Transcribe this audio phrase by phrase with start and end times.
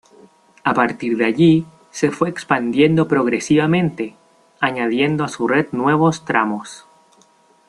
[0.63, 4.15] A partir de allí, se fue expandiendo progresivamente,
[4.59, 6.87] añadiendo a su red nuevos tramos.